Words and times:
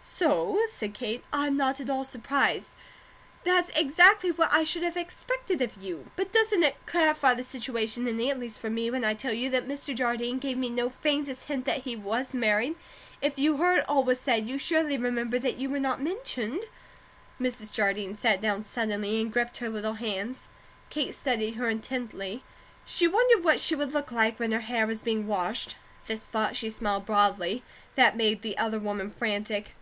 "So?" 0.00 0.60
said 0.68 0.94
Kate. 0.94 1.22
"I'm 1.32 1.56
not 1.56 1.80
at 1.80 1.88
all 1.88 2.02
surprised. 2.02 2.70
That's 3.44 3.70
exactly 3.76 4.32
what 4.32 4.52
I 4.52 4.64
should 4.64 4.82
have 4.82 4.96
expected 4.96 5.62
of 5.62 5.80
you. 5.80 6.06
But 6.16 6.32
doesn't 6.32 6.64
it 6.64 6.74
clarify 6.86 7.34
the 7.34 7.44
situation 7.44 8.08
any, 8.08 8.28
at 8.28 8.38
least 8.40 8.58
for 8.58 8.68
me, 8.70 8.90
when 8.90 9.04
I 9.04 9.14
tell 9.14 9.32
you 9.34 9.48
that 9.50 9.68
Mr. 9.68 9.94
Jardine 9.94 10.40
gave 10.40 10.56
me 10.58 10.70
no 10.70 10.90
faintest 10.90 11.44
hint 11.44 11.66
that 11.66 11.82
he 11.82 11.94
was 11.94 12.34
married? 12.34 12.74
If 13.22 13.38
you 13.38 13.58
heard 13.58 13.84
all 13.86 14.02
we 14.02 14.16
said, 14.16 14.48
you 14.48 14.58
surely 14.58 14.96
remember 14.98 15.38
that 15.38 15.56
you 15.58 15.68
were 15.70 15.78
not 15.78 16.02
mentioned?" 16.02 16.64
Mrs. 17.40 17.70
Jardine 17.70 18.16
sat 18.18 18.40
down 18.40 18.64
suddenly 18.64 19.20
and 19.20 19.32
gripped 19.32 19.58
her 19.58 19.68
little 19.70 19.94
hands. 19.94 20.48
Kate 20.90 21.14
studied 21.14 21.54
her 21.56 21.68
intently. 21.68 22.42
She 22.84 23.06
wondered 23.06 23.44
what 23.44 23.60
she 23.60 23.76
would 23.76 23.92
look 23.92 24.10
like 24.10 24.40
when 24.40 24.50
her 24.50 24.60
hair 24.60 24.84
was 24.84 25.00
being 25.02 25.28
washed; 25.28 25.76
at 26.02 26.08
this 26.08 26.24
thought 26.26 26.56
she 26.56 26.70
smiled 26.70 27.06
broadly. 27.06 27.62
That 27.94 28.16
made 28.16 28.42
the 28.42 28.58
other 28.58 28.80
woman 28.80 29.10
frantic. 29.10 29.74